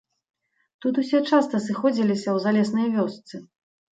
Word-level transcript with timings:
Тут 0.85 0.93
усе 1.01 1.19
часта 1.31 1.61
сыходзіліся 1.67 2.27
ў 2.33 2.37
залеснай 2.47 2.87
вёсцы. 2.97 3.35